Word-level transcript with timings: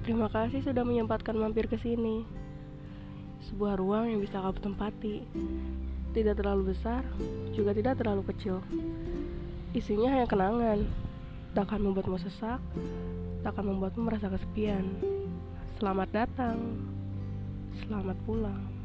Terima 0.00 0.32
kasih 0.32 0.64
sudah 0.64 0.80
menyempatkan 0.80 1.36
mampir 1.36 1.68
ke 1.68 1.76
sini. 1.76 2.24
Sebuah 3.52 3.76
ruang 3.76 4.08
yang 4.08 4.20
bisa 4.24 4.40
kamu 4.40 4.60
tempati. 4.60 5.16
Tidak 6.16 6.34
terlalu 6.34 6.72
besar, 6.72 7.04
juga 7.52 7.76
tidak 7.76 8.00
terlalu 8.00 8.24
kecil. 8.32 8.64
Isinya 9.76 10.10
hanya 10.10 10.26
kenangan. 10.26 10.88
Tak 11.52 11.68
akan 11.68 11.90
membuatmu 11.90 12.16
sesak, 12.16 12.62
tak 13.42 13.52
akan 13.54 13.76
membuatmu 13.76 14.08
merasa 14.08 14.30
kesepian. 14.30 14.88
Selamat 15.78 16.08
datang. 16.14 16.58
Selamat 17.84 18.16
pulang. 18.24 18.79